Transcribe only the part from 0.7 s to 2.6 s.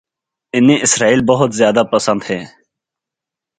اسرائیل بہت زیادہ پسند ہے